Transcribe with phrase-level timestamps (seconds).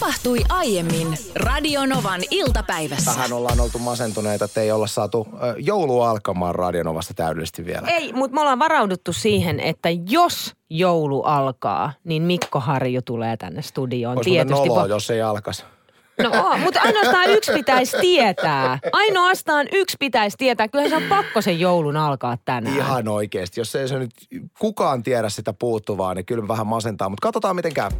[0.00, 3.10] Tapahtui aiemmin Radionovan iltapäivässä.
[3.10, 7.88] Vähän ollaan oltu masentuneita, että ei olla saatu ö, joulu alkamaan Radionovasta täydellisesti vielä.
[7.88, 13.62] Ei, mutta me ollaan varauduttu siihen, että jos joulu alkaa, niin Mikko Harju tulee tänne
[13.62, 14.16] studioon.
[14.16, 14.68] Olisi Tietysti.
[14.68, 15.64] noloa, vo- jos ei alkaisi.
[16.22, 18.78] No, oo, mutta ainoastaan yksi pitäisi tietää.
[18.92, 20.68] Ainoastaan yksi pitäisi tietää.
[20.68, 22.76] Kyllähän se on pakko sen joulun alkaa tänään.
[22.76, 23.60] Ihan oikeasti.
[23.60, 24.10] Jos ei se nyt
[24.58, 27.08] kukaan tiedä sitä puuttuvaa, niin kyllä vähän masentaa.
[27.08, 27.90] Mutta katsotaan miten käy.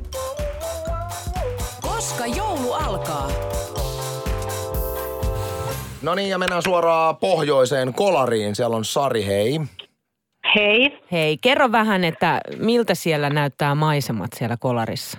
[2.96, 3.29] Alkaa?
[6.03, 8.55] No niin, ja mennään suoraan pohjoiseen kolariin.
[8.55, 9.61] Siellä on Sari, hei.
[10.55, 10.99] Hei.
[11.13, 15.19] Hei, kerro vähän, että miltä siellä näyttää maisemat siellä kolarissa?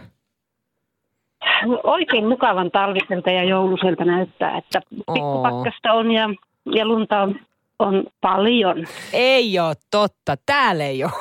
[1.84, 4.82] Oikein mukavan talviselta ja jouluselta näyttää, että
[5.14, 6.30] pikkupakkasta on ja,
[6.66, 7.40] ja lunta on,
[7.80, 8.88] on paljon.
[9.14, 10.36] Ei ole totta.
[10.46, 11.12] Täällä ei ole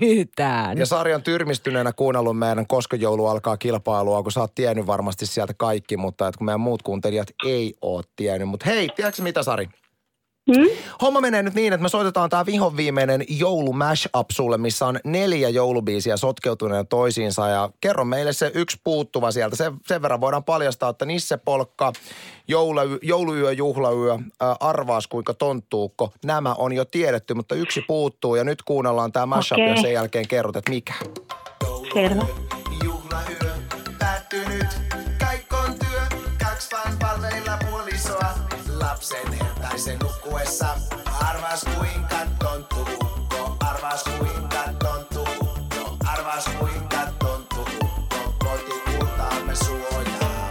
[0.00, 0.78] yhtään.
[0.78, 5.26] Ja Sari on tyrmistyneenä kuunnellut meidän Koska joulu alkaa kilpailua, kun sä oot tiennyt varmasti
[5.26, 8.48] sieltä kaikki, mutta että kun meidän muut kuuntelijat ei oo tiennyt.
[8.48, 9.68] Mutta hei, tiedätkö mitä Sari?
[10.54, 10.66] Hmm?
[11.02, 15.00] Homma menee nyt niin, että me soitetaan tämä vihon viimeinen joulu mashup sulle, missä on
[15.04, 17.48] neljä joulubiisiä sotkeutuneena toisiinsa.
[17.48, 19.56] Ja kerro meille se yksi puuttuva sieltä.
[19.56, 21.92] Sen, sen verran voidaan paljastaa, että Nisse Polkka,
[22.48, 26.12] joulu, jouluyö, juhlayö, ää, arvaas kuinka tonttuukko.
[26.24, 29.82] Nämä on jo tiedetty, mutta yksi puuttuu ja nyt kuunnellaan tämä mashup ja Okei.
[29.82, 30.94] sen jälkeen kerrot, että mikä.
[31.94, 32.26] Selvä.
[32.84, 33.54] Juhlayö
[33.98, 34.66] päättynyt,
[35.20, 38.28] kaikkon työ, kaksi vaan palveilla puolisoa.
[38.80, 39.39] Lapsen
[39.86, 40.66] hertaisen nukkuessa,
[41.28, 50.48] arvas kuinka tonttu ukko, arvas kuinka tonttu ukko, arvas kuinka tonttu ukko, kotikultaamme suojaa.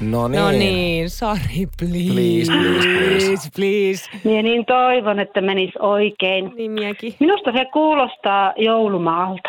[0.00, 0.40] No niin.
[0.42, 2.12] No niin, sorry, please.
[2.14, 3.50] Please, please, please.
[3.56, 4.08] please.
[4.24, 6.52] Minä niin toivon, että menisi oikein.
[6.56, 7.14] Nimiäkin.
[7.20, 9.48] Minusta se kuulostaa joulumaalta.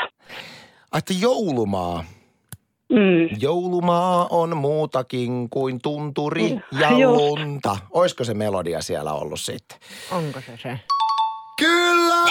[0.92, 2.04] Ai, Että joulumaa.
[2.90, 3.38] Mm.
[3.40, 7.16] Joulumaa on muutakin kuin tunturi ja Just.
[7.16, 7.78] lunta.
[7.92, 9.78] Oisko se melodia siellä ollut sitten?
[10.12, 10.80] Onko se se?
[11.60, 12.24] Kyllä!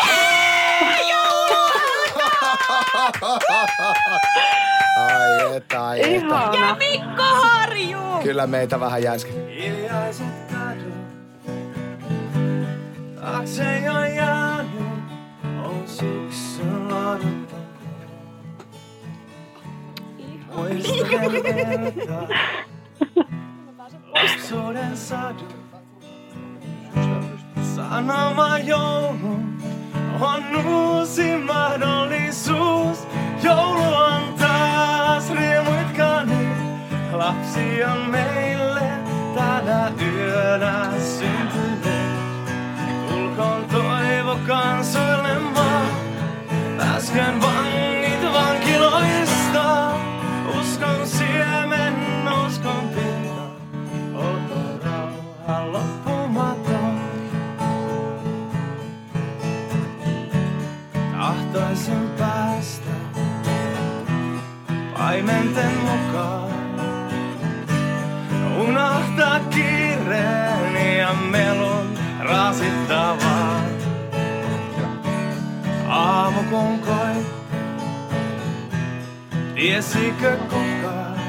[4.99, 6.07] ai et, ai et.
[6.23, 6.75] Ihana.
[6.77, 7.99] Mikko Harju!
[8.23, 9.49] Kyllä meitä vähän jäsken.
[9.49, 10.95] Hiljaiset kadut,
[13.21, 14.87] taakse jo jäänyt,
[15.65, 17.46] on syksyn laadut.
[20.57, 22.29] Muistelen verta,
[24.15, 25.57] lapsuuden sadut.
[27.77, 29.39] Sanoma joulu
[30.21, 32.99] on uusi mahdollisuus.
[33.43, 36.49] Joulu on taas riemuitkani.
[37.13, 38.91] Lapsi on meille
[39.35, 42.17] tänä yönä syntynyt.
[43.09, 45.87] Tulkoon toivo kansoille maa.
[46.79, 49.86] Pääskön vangit vankiloista.
[65.07, 66.51] Paimenten mukaan.
[68.59, 73.61] Unohtaa kiireeni ja melun rasittavaa.
[75.89, 77.33] Aamu kun koitti,
[79.55, 81.21] tiesikö kukaan?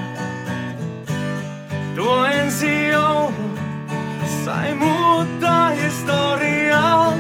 [1.96, 3.50] Tuo ensi joulu
[4.46, 7.14] sai muuttaa historiaa.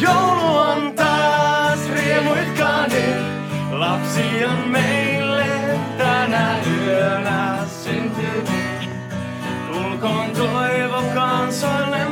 [0.00, 3.04] Joulu on taas riemuitkani,
[3.70, 5.09] lapsi on meille tänä
[7.10, 8.90] yönä syntynyt.
[9.72, 12.09] Tulkoon toivo kansoille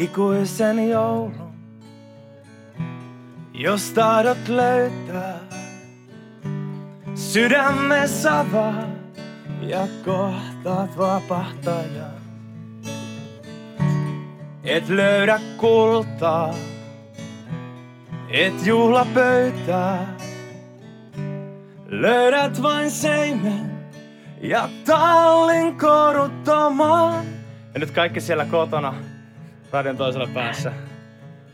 [0.00, 1.52] Ikuisen joulun,
[3.54, 5.38] jos tahdot löytää
[7.14, 8.84] sydämessä avaa
[9.60, 12.20] ja kohtaat vapahtajan.
[14.64, 16.54] Et löydä kultaa,
[18.28, 20.16] et juhla pöytää.
[21.86, 23.88] Löydät vain seimen
[24.40, 27.24] ja tallin koruttomaan.
[27.74, 28.94] Ja nyt kaikki siellä kotona,
[29.72, 30.72] radion toisella päässä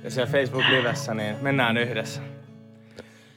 [0.04, 2.20] ja siellä Facebook-livessä, niin mennään yhdessä.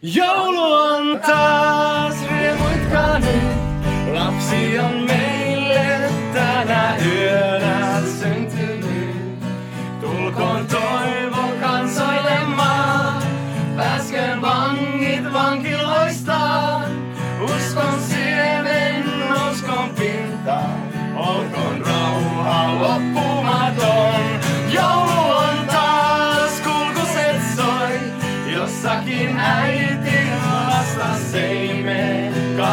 [0.02, 3.44] Joulu on taas riemuitkaa nyt.
[4.14, 5.09] Lapsi on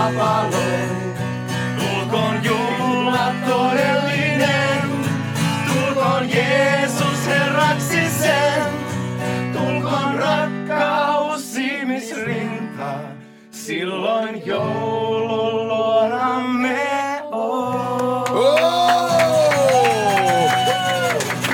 [0.07, 0.89] kapaloi.
[1.79, 4.81] Tulkoon juhla todellinen.
[5.67, 8.63] Tulkoon Jeesus Herraksi sen.
[9.53, 13.17] Tulkoon rakkaus ihmisrintaan.
[13.51, 18.25] Silloin joulun luonamme on.
[18.31, 18.67] Oh!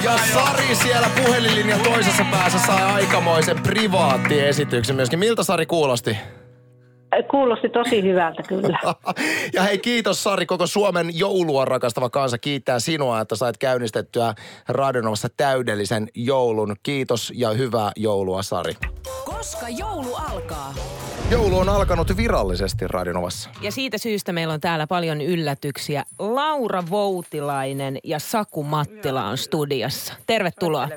[0.02, 5.19] Ja Sari siellä puhelinlinjan toisessa päässä sai aikamoisen privaattiesityksen myöskin.
[5.19, 6.16] Miltä Sari kuulosti?
[7.30, 8.78] Kuulosti tosi hyvältä kyllä.
[9.54, 14.34] Ja hei kiitos Sari, koko Suomen joulua rakastava kansa kiittää sinua, että sait käynnistettyä
[14.68, 16.76] Radionovassa täydellisen joulun.
[16.82, 18.72] Kiitos ja hyvää joulua Sari.
[19.24, 20.74] Koska joulu alkaa?
[21.30, 23.50] Joulu on alkanut virallisesti Radionovassa.
[23.62, 26.04] Ja siitä syystä meillä on täällä paljon yllätyksiä.
[26.18, 30.14] Laura Voutilainen ja Saku Mattila on studiossa.
[30.26, 30.88] Tervetuloa.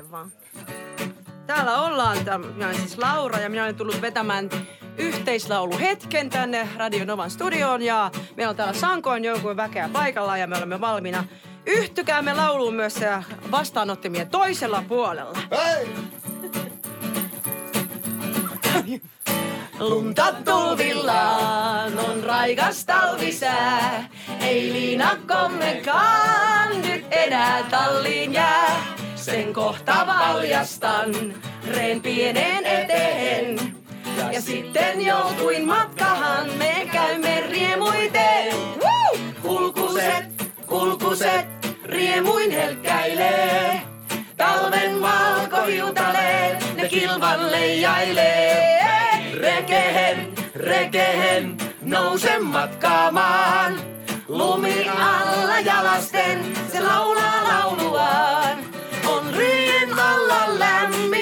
[1.46, 2.18] Täällä ollaan.
[2.54, 4.50] Minä olen siis Laura ja minä olen tullut vetämään
[4.98, 7.82] yhteislauluhetken tänne Radio Novan studioon.
[7.82, 11.24] Ja meillä on täällä sankoin jonkun väkeä paikalla ja me olemme valmiina.
[11.66, 13.00] Yhtykäämme lauluun myös
[13.50, 15.38] vastaanottimien toisella puolella.
[19.78, 24.08] Lunta tulvillaan on raikas talvisää.
[24.40, 28.96] Ei liinakkommekaan nyt enää talliin jää.
[29.16, 31.34] Sen kohta valjastan
[31.68, 33.45] reen pieneen eteen.
[34.46, 38.54] Sitten joutuin matkahan, me käymme riemuiten.
[38.54, 39.18] Woo!
[39.42, 40.24] Kulkuset,
[40.66, 41.46] kulkuset,
[41.84, 43.80] riemuin helkkäilee.
[44.36, 49.34] Talven valkohiutaleet, ne kilvan leijailee.
[49.34, 53.80] Rekehen, rekehen, nouse matkaamaan.
[54.28, 56.38] Lumi alla jalasten,
[56.72, 58.58] se laulaa lauluaan.
[59.06, 61.15] On ryien alla lämmin,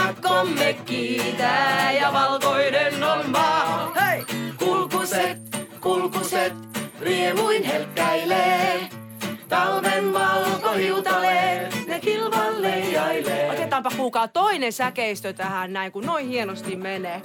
[0.00, 3.92] Nyt liinakkomme kiitää ja valkoinen on maa.
[4.00, 4.24] Hei!
[4.56, 5.38] Kulkuset,
[5.80, 6.52] kulkuset,
[7.00, 8.88] riemuin helkkäilee.
[9.48, 13.50] Talven valkohiutalee, ne kilvan leijailee.
[13.50, 17.22] Otetaanpa kuulkaa toinen säkeistö tähän näin, kun noin hienosti menee.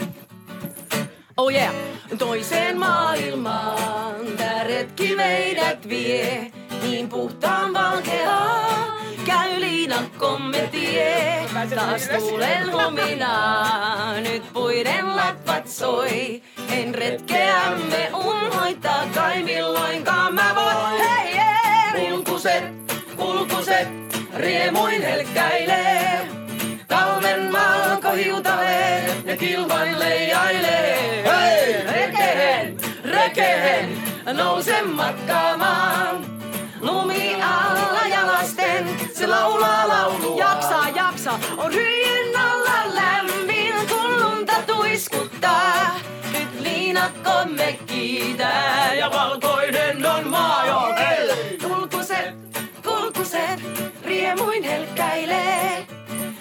[1.38, 1.74] Oh yeah!
[2.18, 6.52] Toiseen maailmaan tää retki meidät vie.
[6.82, 8.95] Niin puhtaan valkeaa
[9.26, 11.46] käy liinakkomme tie.
[11.76, 16.42] Taas tuulen huminaa, nyt puiden latvat soi.
[16.70, 21.10] En retkeämme unhoittaa kai milloinkaan mä voin.
[21.10, 21.94] Hei, yeah!
[21.96, 22.64] Kulkuset,
[23.16, 23.88] kulkuset,
[24.36, 26.28] riemuin helkkäilee.
[26.88, 31.24] Talven valkohiutalee, ne kilvan leijailee.
[31.24, 31.84] Hei!
[31.84, 36.35] Rekehen, rekehen, nouse matkaamaan.
[36.86, 40.40] Lumi alla jalasten, se laulaa laulua.
[40.40, 45.96] Jaksa, jaksa, on hyen alla lämmin, kun lunta tuiskuttaa.
[46.34, 50.82] Nyt liinakkomme kiitää ja valkoinen on maa jo.
[51.68, 52.36] Kulkuset,
[52.84, 53.60] kulkuset,
[54.06, 55.88] riemuin helkkäilee.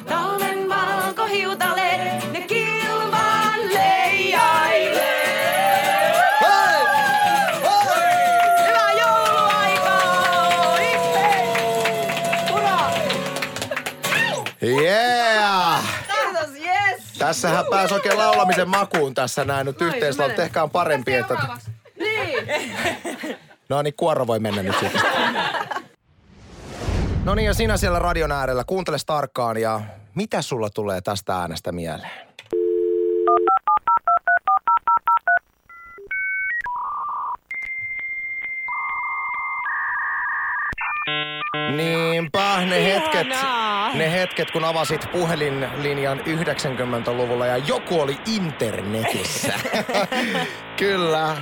[0.09, 1.84] Talven valkohiutale,
[14.65, 15.85] Yeah!
[16.07, 17.03] Kiitos, yes!
[17.19, 20.35] Tässähän pääsi oikein laulamisen makuun tässä näin nyt yhteislaulu.
[20.35, 21.37] Tehkää on parempi, että...
[21.99, 22.49] Niin.
[23.69, 25.03] No niin, kuoro voi mennä nyt sitten.
[27.25, 29.81] No niin, ja sinä siellä radion äärellä, kuuntele tarkkaan ja
[30.15, 32.24] mitä sulla tulee tästä äänestä mieleen?
[41.77, 43.27] Niinpä, ne hetket,
[43.95, 49.53] ne hetket, kun avasit puhelinlinjan 90-luvulla ja joku oli internetissä.
[50.79, 51.37] Kyllä.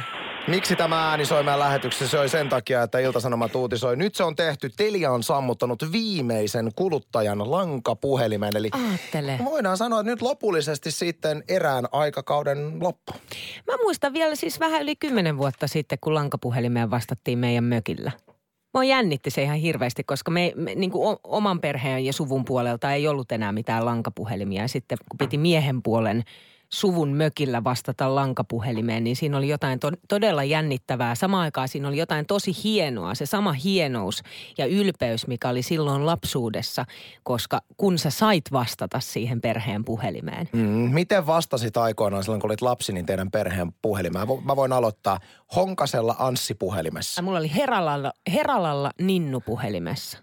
[0.46, 2.08] Miksi tämä ääni soi meidän lähetyksessä?
[2.08, 3.96] Se oli sen takia, että Ilta-Sanomat uutisoi.
[3.96, 4.70] Nyt se on tehty.
[4.76, 8.56] Telia on sammuttanut viimeisen kuluttajan lankapuhelimen.
[8.56, 9.38] Eli Aattele.
[9.44, 13.12] voidaan sanoa, että nyt lopullisesti sitten erään aikakauden loppu.
[13.66, 18.10] Mä muistan vielä siis vähän yli kymmenen vuotta sitten, kun lankapuhelimeen vastattiin meidän mökillä.
[18.75, 22.93] Mua jännitti se ihan hirveästi, koska me, me niin kuin oman perheen ja suvun puolelta
[22.93, 24.62] ei ollut enää mitään lankapuhelimia.
[24.62, 26.23] Ja sitten kun piti miehen puolen
[26.73, 31.14] suvun mökillä vastata lankapuhelimeen, niin siinä oli jotain to- todella jännittävää.
[31.14, 34.23] Samaan aikaan siinä oli jotain tosi hienoa, se sama hienous
[34.59, 36.85] ja ylpeys, mikä oli silloin lapsuudessa,
[37.23, 40.49] koska kun sä sait vastata siihen perheen puhelimeen.
[40.52, 40.61] Mm,
[40.95, 44.29] miten vastasit aikoinaan silloin, kun olit lapsi, niin teidän perheen puhelimeen?
[44.29, 45.19] Mä vo- Mä voin aloittaa
[45.57, 47.19] Honkasella Anssi-puhelimessa.
[47.19, 50.19] Ja mulla oli Heralalla, Heralalla Ninnu puhelimessa.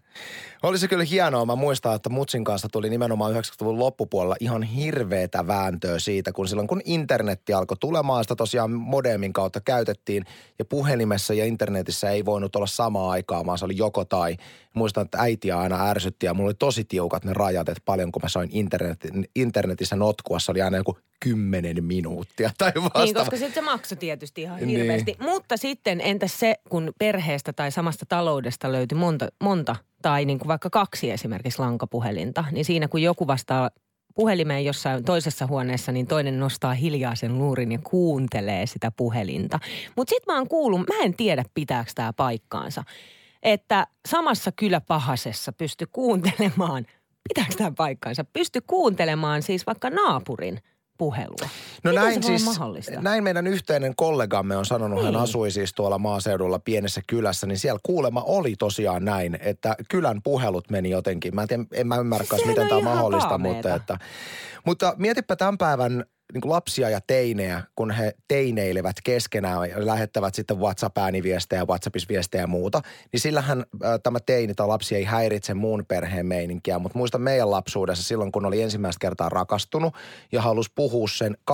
[0.63, 1.45] Oli se kyllä hienoa.
[1.45, 6.67] Mä muistan, että Mutsin kanssa tuli nimenomaan 90-luvun loppupuolella ihan hirveetä vääntöä siitä, kun silloin
[6.67, 10.23] kun internetti alkoi tulemaan, sitä tosiaan modemin kautta käytettiin
[10.59, 14.37] ja puhelimessa ja internetissä ei voinut olla samaa aikaa, vaan se oli joko tai.
[14.73, 18.21] Muistan, että äitiä aina ärsytti ja mulla oli tosi tiukat ne rajat, että paljon kun
[18.23, 23.05] mä sain internet, internetissä notkua, se oli aina joku kymmenen minuuttia tai vastaava.
[23.05, 24.69] Niin, koska sitten se maksoi tietysti ihan Niin.
[24.69, 25.15] hirveästi.
[25.19, 30.47] Mutta sitten entäs se, kun perheestä tai samasta taloudesta löytyi monta, monta tai niin kuin
[30.47, 33.69] vaikka kaksi esimerkiksi lankapuhelinta, niin siinä kun joku vastaa
[34.15, 39.59] puhelimeen jossain toisessa huoneessa, niin toinen nostaa hiljaa sen luurin ja kuuntelee sitä puhelinta.
[39.95, 42.83] Mutta sitten mä oon kuullut, mä en tiedä pitääkö tämä paikkaansa,
[43.43, 46.85] että samassa kyläpahasessa pysty kuuntelemaan,
[47.29, 50.59] pitääkö tämä paikkaansa, pysty kuuntelemaan siis vaikka naapurin
[50.99, 51.49] puhelua.
[51.83, 53.01] No Miten näin siis, mahdollista?
[53.01, 55.23] näin meidän yhteinen kollegamme on sanonut, hän Niin.
[55.23, 60.69] asui siis tuolla maaseudulla pienessä kylässä, niin siellä kuulema oli tosiaan näin, että kylän puhelut
[60.69, 61.35] meni jotenkin.
[61.35, 63.55] Mä en, tiedä, en mä ymmärrä, Siis miten tämä on mahdollista, kaameeta.
[63.57, 63.97] mutta, että,
[64.65, 70.35] mutta mietipä tämän päivän niin kuin lapsia ja teinejä, kun he teineilevät keskenään ja lähettävät
[70.35, 72.81] sitten WhatsApp-ääniviestejä, WhatsAppissa viestejä ja muuta,
[73.11, 76.79] niin sillähän äh, tämä teini tai lapsi ei häiritse muun perheen meininkiä.
[76.79, 79.93] Mutta muistan meidän lapsuudessa silloin, kun oli ensimmäistä kertaa rakastunut
[80.31, 81.53] ja halusi puhua sen 2-3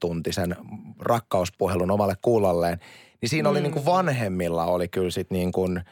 [0.00, 0.56] tuntisen
[0.98, 2.78] rakkauspuhelun omalle kuulolleen,
[3.20, 5.82] niin siinä oli niin kuin vanhemmilla oli kyllä sitten niin kuin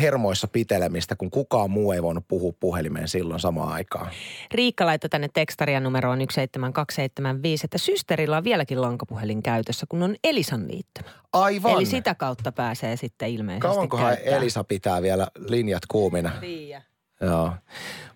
[0.00, 4.10] hermoissa pitelemistä, kun kukaan muu ei voinut puhua puhelimeen silloin samaan aikaan.
[4.54, 10.68] Riikka laittoi tänne tekstarian numeroon 17275, että systerillä on vieläkin lankapuhelin käytössä, kun on Elisan
[10.68, 11.08] liittymä.
[11.32, 11.72] Aivan.
[11.72, 14.42] Eli sitä kautta pääsee sitten ilmeisesti Kauankohan käyttämään.
[14.42, 16.30] Elisa pitää vielä linjat kuumina?
[16.40, 16.82] Tiiä.
[17.20, 17.52] Joo.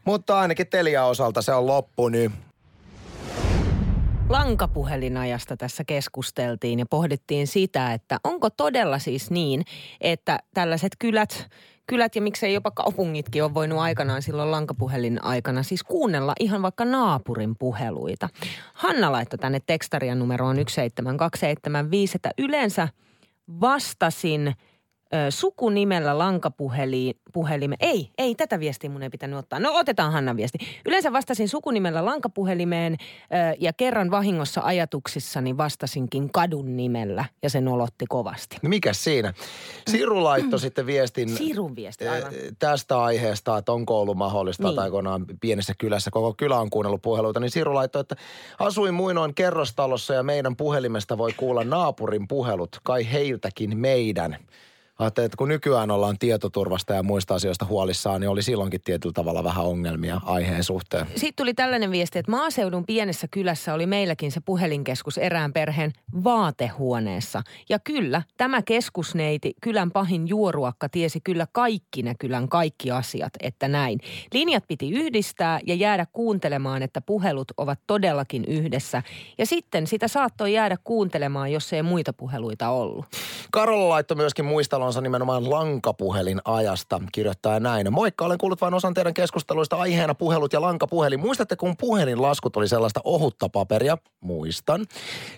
[0.04, 2.33] Mutta ainakin Telia osalta se on loppu nyt.
[4.32, 9.62] Lankapuhelinajasta tässä keskusteltiin ja pohdittiin sitä, että onko todella siis niin,
[10.00, 11.48] että tällaiset kylät,
[11.86, 16.84] kylät ja miksei jopa kaupungitkin on voinut aikanaan silloin lankapuhelin aikana siis kuunnella ihan vaikka
[16.84, 18.28] naapurin puheluita.
[18.74, 22.88] Hanna laittoi tänne tekstarian numeroon 17275, että yleensä
[23.60, 24.54] vastasin
[25.14, 27.78] ö, sukunimellä lankapuheliin, puhelimeen.
[27.81, 29.59] Ei, ei, tätä viestiä mun ei pitänyt ottaa.
[29.59, 30.59] No otetaan Hannan viesti.
[30.87, 32.97] Yleensä vastasin sukunimellä lankapuhelimeen ö,
[33.61, 38.57] ja kerran vahingossa ajatuksissani vastasinkin kadun nimellä ja se nolotti kovasti.
[38.62, 39.35] No mikä siinä?
[39.90, 42.33] Siru laittoi sitten viestin Sirun viesti, aivan.
[42.59, 44.76] tästä aiheesta, että onko ollut mahdollista, Niin.
[44.76, 48.16] tai on pienessä kylässä, koko kylä on kuunnellut puheluita, niin Siru laittoi, että
[48.59, 54.37] asuin muinoin kerrostalossa ja meidän puhelimesta voi kuulla naapurin puhelut, kai heiltäkin meidän.
[55.02, 59.44] Ajattelin, että kun nykyään ollaan tietoturvasta ja muista asioista huolissaan, niin oli silloinkin tietyllä tavalla
[59.44, 61.06] vähän ongelmia aiheen suhteen.
[61.06, 65.92] Sitten tuli tällainen viesti, että maaseudun pienessä kylässä oli meilläkin se puhelinkeskus erään perheen
[66.25, 67.42] vaatehuoneessa.
[67.68, 73.68] Ja kyllä, tämä keskusneiti, kylän pahin juoruakka, tiesi kyllä kaikki ne kylän kaikki asiat, että
[73.68, 74.00] näin.
[74.35, 79.02] Linjat piti yhdistää ja jäädä kuuntelemaan, että puhelut ovat todellakin yhdessä.
[79.38, 83.06] Ja sitten sitä saattoi jäädä kuuntelemaan, jos ei muita puheluita ollut.
[83.52, 84.44] Karola laittoi myöskin
[84.92, 87.92] muistelonsa nimenomaan lankapuhelin ajasta, kirjoittaa näin.
[87.92, 91.20] Moikka, olen kuullut vain osan teidän keskusteluista aiheena puhelut ja lankapuhelin.
[91.20, 93.99] Muistatte, kun puhelinlaskut oli sellaista ohutta paperia?
[94.20, 94.87] Muistan.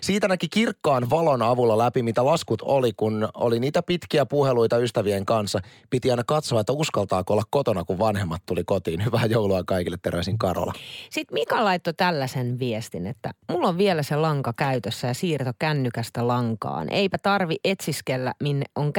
[0.01, 5.25] Siitä näki kirkkaan valon avulla läpi, mitä laskut oli, kun oli niitä pitkiä puheluita ystävien
[5.25, 5.59] kanssa.
[5.89, 9.03] Piti aina katsoa, että uskaltaako olla kotona, kun vanhemmat tuli kotiin.
[9.05, 10.73] Hyvää joulua kaikille, terveisin Karola.
[11.09, 16.27] Sitten Mika laittoi tällaisen viestin, että mulla on vielä se lanka käytössä ja siirto kännykästä
[16.27, 16.89] lankaan.
[16.89, 18.93] Eipä tarvi etsiskellä, minne on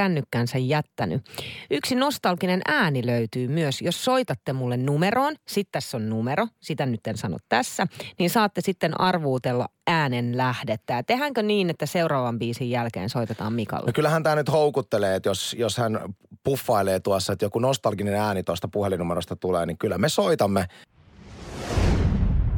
[0.46, 1.22] kännykkänsä jättänyt.
[1.70, 3.82] Yksi nostalginen ääni löytyy myös.
[3.82, 7.86] Jos soitatte mulle numeroon, sit tässä on numero, sitä nyt en sano tässä,
[8.18, 10.94] niin saatte sitten arvuutella äänen lähdettä.
[10.94, 13.86] Ja tehdäänkö niin, että seuraavan biisin jälkeen soitetaan Mikalle?
[13.86, 15.98] No kyllähän tämä nyt houkuttelee, että jos, jos hän
[16.44, 20.66] puffailee tuossa, että joku nostalginen ääni tuosta puhelinnumerosta tulee, niin kyllä me soitamme.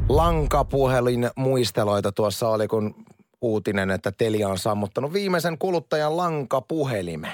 [0.09, 2.95] Lankapuhelin muisteloita tuossa oli, kun
[3.41, 7.31] uutinen, että Telia on sammuttanut viimeisen kuluttajan lankapuhelimen.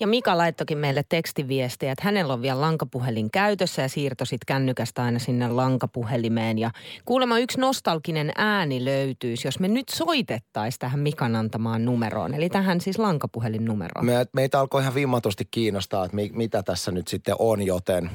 [0.00, 5.02] Ja Mika laittokin meille tekstiviestiä, että hänellä on vielä lankapuhelin käytössä ja siirto sit kännykästä
[5.02, 6.58] aina sinne lankapuhelimeen.
[6.58, 6.70] Ja
[7.04, 12.34] kuulemma yksi nostalginen ääni löytyisi, jos me nyt soitettaisiin tähän Mikan antamaan numeroon.
[12.34, 14.06] Eli tähän siis lankapuhelin numeroon.
[14.06, 18.10] Me, meitä alkoi ihan vimmatusti kiinnostaa, että mi, mitä tässä nyt sitten on, joten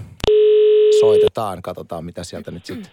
[0.99, 2.91] soitetaan, katsotaan mitä sieltä nyt sitten.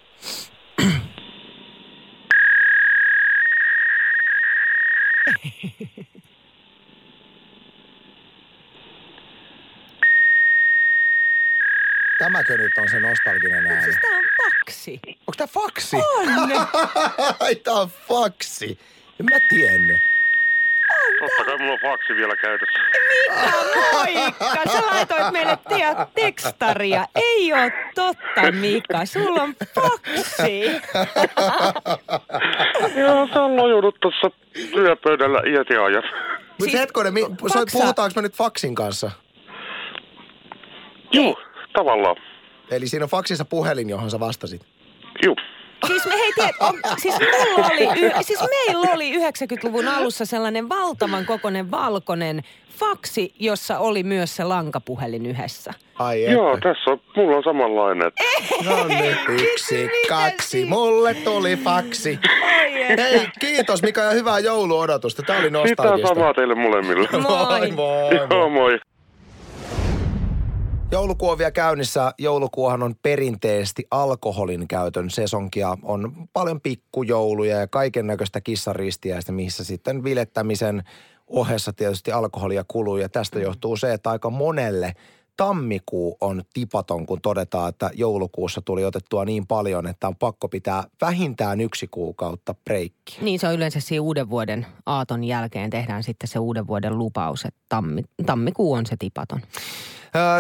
[12.18, 13.82] Tämäkö nyt on se nostalginen ääni?
[13.84, 15.00] Siis tää on faksi.
[15.06, 15.96] Onko tää faksi?
[15.96, 16.28] On!
[17.40, 18.78] Ai tää on faksi.
[19.20, 20.13] En mä tiennyt.
[21.24, 22.78] Totta kai mulla on faksi vielä käytössä.
[23.92, 24.72] Moikka!
[24.72, 27.06] Sä laitoit meille te- tekstaria.
[27.14, 29.04] Ei oo totta, Mika.
[29.06, 30.70] Sulla on faksi.
[33.00, 34.30] Joo, se on lojunut tuossa
[34.72, 36.04] työpöydällä iät ja ajat.
[36.48, 37.64] Mutta Siis hetkonen, mi, faksa...
[37.72, 39.10] puhutaanko me nyt faksin kanssa?
[41.12, 41.40] Joo,
[41.72, 42.16] tavallaan.
[42.70, 44.62] Eli siinä on faksissa puhelin, johon sä vastasit.
[45.22, 45.36] Joo.
[45.86, 47.14] Siis me hei tiedät, on, siis,
[47.50, 52.42] mulla oli, y, siis meillä oli 90-luvun alussa sellainen valtavan kokoinen valkoinen
[52.78, 55.72] faksi, jossa oli myös se lankapuhelin yhdessä.
[55.98, 58.12] Ai Joo, tässä on, mulla on samanlainen.
[58.64, 62.18] No niin, yksi, kaksi, mulle tuli faksi.
[62.96, 65.22] Hei, kiitos Mika ja hyvää jouluodotusta.
[65.22, 66.08] Tää oli Sitä nostalgista.
[66.14, 67.08] samaa teille molemmille.
[67.12, 67.70] Moi.
[67.70, 68.14] moi.
[68.30, 68.78] Joo, moi.
[70.94, 72.12] Joulukuu on vielä käynnissä.
[72.18, 75.78] Joulukuuhan on perinteisesti alkoholin käytön sesonkia.
[75.82, 80.82] On paljon pikkujouluja ja kaiken näköistä kissaristiäistä, missä sitten vilettämisen
[81.26, 82.96] ohessa tietysti alkoholia kuluu.
[82.96, 84.92] Ja tästä johtuu se, että aika monelle
[85.36, 90.84] tammikuu on tipaton, kun todetaan, että joulukuussa tuli otettua niin paljon, että on pakko pitää
[91.00, 93.18] vähintään yksi kuukautta breikki.
[93.20, 97.44] Niin se on yleensä siinä uuden vuoden aaton jälkeen tehdään sitten se uuden vuoden lupaus,
[97.44, 99.40] että tammi, tammikuu on se tipaton.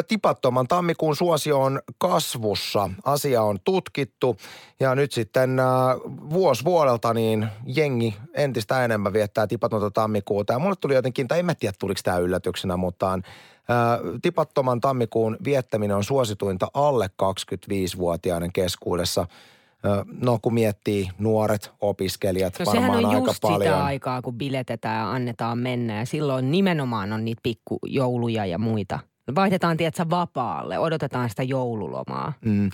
[0.08, 2.90] Tipattoman tammikuun suosio on kasvussa.
[3.04, 4.36] Asia on tutkittu
[4.80, 5.56] ja nyt sitten
[6.30, 10.52] vuosi vuodelta niin jengi entistä enemmän viettää tipatonta tammikuuta.
[10.52, 13.18] Ja mulle tuli jotenkin, tai en mä tiedä tuliko tämä yllätyksenä, mutta
[14.22, 19.26] tipattoman tammikuun viettäminen on suosituinta alle 25-vuotiaiden keskuudessa.
[20.22, 23.60] No kun miettii nuoret opiskelijat No sehän varmaan on aika just paljon.
[23.60, 25.98] sitä aikaa, kun biletetään ja annetaan mennä.
[25.98, 28.98] Ja silloin nimenomaan on niitä pikkujouluja ja muita.
[29.34, 30.78] Vaihdetaan, tiedätkö, vapaalle.
[30.78, 32.32] Odotetaan sitä joululomaa.
[32.44, 32.70] Mm.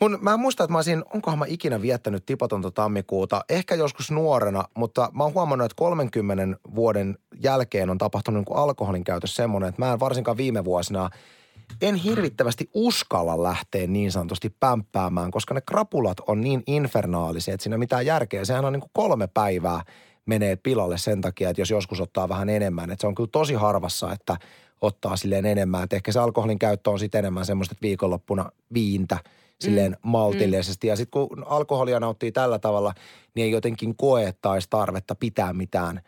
[0.00, 4.10] Mun, mä en muista, että mä olisin, onkohan mä ikinä viettänyt tipatonta tammikuuta, ehkä joskus
[4.10, 9.36] nuorena, mutta mä oon huomannut, että 30 vuoden jälkeen on tapahtunut niin kuin alkoholin käytössä
[9.36, 11.10] semmoinen, että mä en varsinkaan viime vuosina
[11.82, 17.78] en hirvittävästi uskalla lähteä niin sanotusti pämppäämään, koska ne krapulat on niin infernaalisia, että siinä
[17.78, 18.44] mitään järkeä.
[18.44, 19.82] Sehän on niin kuin kolme päivää
[20.26, 22.90] menee pilalle sen takia, että jos joskus ottaa vähän enemmän.
[22.90, 24.36] Että se on kyllä tosi harvassa, että
[24.80, 25.84] ottaa silleen enemmän.
[25.84, 29.18] Että ehkä se alkoholin käyttö on sitten enemmän semmoista, että viikonloppuna viintä
[29.60, 30.10] silleen mm.
[30.10, 30.86] maltillisesti.
[30.86, 30.88] Mm.
[30.88, 32.94] Ja sitten kun alkoholia nauttii tällä tavalla,
[33.34, 36.00] niin ei jotenkin koe, että olisi tarvetta pitää mitään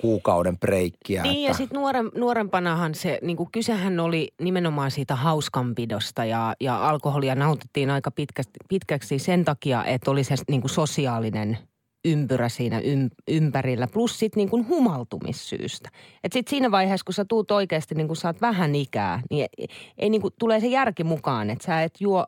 [0.00, 1.22] kuukauden breikkiä.
[1.22, 1.58] Niin ja että...
[1.58, 7.90] sitten nuoren, nuorempanahan se, niin kuin kysehän oli nimenomaan siitä hauskanpidosta ja, ja alkoholia nautittiin
[7.90, 11.58] aika pitkästi, pitkäksi sen takia, että oli se niin kuin sosiaalinen
[12.04, 15.88] ympyrä siinä ym, ympärillä, plus sitten niin kuin humaltumissyystä.
[16.24, 19.66] Että sitten siinä vaiheessa, kun sä tuut oikeasti, niin kun saat vähän ikää, niin ei,
[19.98, 22.26] ei niin kuin, tulee se järki mukaan, että sä et juo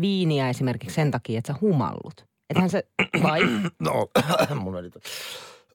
[0.00, 2.26] viiniä esimerkiksi sen takia, että sä humallut.
[2.50, 2.82] Ethän se,
[3.22, 3.40] vai?
[3.80, 4.08] No,
[4.62, 4.90] mun oli...
[4.90, 5.00] to-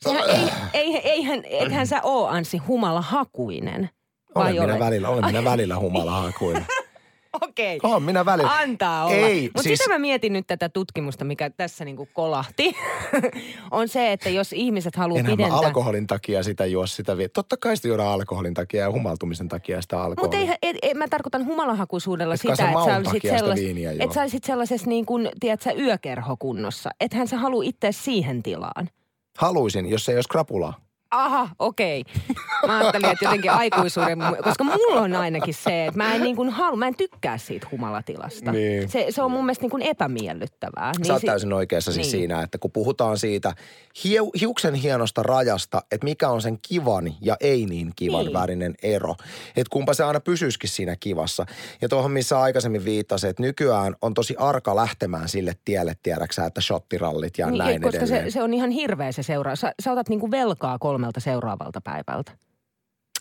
[0.02, 3.90] Sehän, ei, ei, eihän, ethän sä oo Anssi humalahakuinen.
[4.36, 6.66] Olen minä välillä, olen minä välillä humalahakuinen.
[7.42, 7.80] Okei.
[7.84, 8.56] Olen minä välillä.
[8.56, 9.16] Antaa olla.
[9.16, 12.76] Ei, Mutta siis- sitä mä mietin nyt tätä tutkimusta, mikä tässä niinku kolahti.
[13.72, 15.60] on se, että jos ihmiset haluaa Enhän mä pidentää...
[15.60, 17.28] alkoholin takia sitä juo sitä vie.
[17.28, 20.40] Totta kai sitä juodaan alkoholin takia ja humaltumisen takia sitä alkoholia.
[20.40, 23.60] Mutta et, et, mä tarkoitan humalahakuisuudella Et sitä, että sä olisit, sellais,
[24.00, 26.90] että sä olisit sellaisessa niin kuin, tiedätkö, yökerhokunnossa.
[27.00, 28.90] Ethän sä halua itse siihen tilaan.
[29.38, 30.93] Haluaisin, jos ei olisi krapulaa.
[31.14, 32.04] Aha, okei.
[32.68, 36.50] Mä ajattelin, että jotenkin aikuisuuden, koska mulla on ainakin se, että mä en, niin kuin
[36.50, 38.52] halu, mä en tykkää siitä humalatilasta.
[38.52, 38.90] Niin.
[38.90, 40.92] Se, se on mun mielestä niin kuin epämiellyttävää.
[40.98, 42.12] Niin Sä oot si- täysin oikeassa siis niin.
[42.12, 43.54] siinä, että kun puhutaan siitä
[44.04, 48.34] hiu, hiuksen hienosta rajasta, että mikä on sen kivan ja ei niin kivan Niin.
[48.34, 49.16] värinen ero.
[49.56, 51.46] Että kumpa se aina pysyisikin siinä kivassa.
[51.82, 56.62] Ja tuohon, missä aikaisemmin viittasin, että nykyään on tosi arka lähtemään sille tielle, tiedäksä, että
[56.62, 58.32] shottirallit ja Niin, näin koska se, edelleen.
[58.32, 59.60] se on ihan hirveä se seuraus.
[59.62, 62.32] Sä, sä otat niinku velkaa kolmelta seuraavalta päivältä.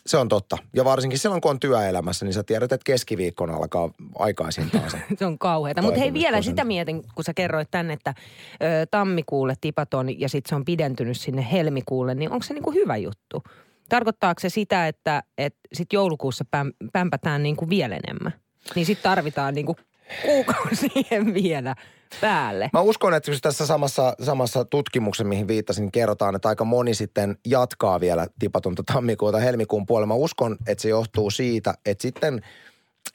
[0.05, 0.57] Se on totta.
[0.75, 4.97] Ja varsinkin silloin, kun on työelämässä, niin sä tiedät, että keskiviikkona alkaa aikaisintaan se.
[5.19, 5.81] Se on kauheata.
[5.81, 8.13] Mutta hei vielä sitä mietin, kun sä kerroit tänne, että
[8.53, 12.97] ö, tammikuulle tipaton ja sitten se on pidentynyt sinne helmikuulle, niin onko se niinku hyvä
[12.97, 13.43] juttu?
[13.89, 18.33] Tarkoittaako se sitä, että, että sit joulukuussa päm, pämpätään niinku vielä enemmän?
[18.75, 19.75] Niin sitten tarvitaan niinku
[20.21, 21.75] kuukausi siihen vielä
[22.21, 22.69] päälle.
[22.73, 27.99] Mä uskon, että tässä samassa, samassa tutkimuksessa, mihin viittasin, kerrotaan, että aika moni sitten jatkaa
[27.99, 30.07] vielä tipatonta tammikuuta helmikuun puolella.
[30.07, 32.41] Mä uskon, että se johtuu siitä, että sitten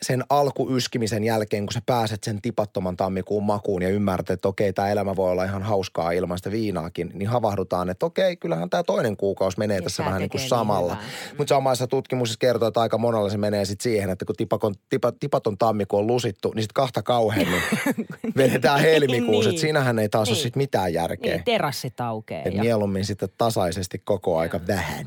[0.03, 4.89] sen alkuyskimisen jälkeen, kun sä pääset sen tipattoman tammikuun makuun ja ymmärrät, että okei, tämä
[4.89, 9.17] elämä voi olla ihan hauskaa ilman sitä viinaakin, niin havahdutaan, että okei, kyllähän tämä toinen
[9.17, 10.95] kuukausi menee Ja tässä vähän niin kuin tekee niin samalla.
[10.95, 11.09] hyvää.
[11.39, 15.13] Mutta samassa tutkimuksessa kertoo, että aika monella se menee sitten siihen, että kun tipakon, tipa,
[15.13, 17.63] tipaton tammikuu on lusittu, niin sitten kahta kauheammin
[18.37, 19.49] vedetään helmikuussa.
[19.49, 19.55] Niin.
[19.55, 20.43] Että siinähän ei taas ole Niin.
[20.43, 21.35] sit mitään järkeä.
[21.35, 22.43] Niin, terassit aukeaa.
[22.49, 22.63] Ja...
[22.63, 25.07] mieluummin sitten tasaisesti koko aika vähän.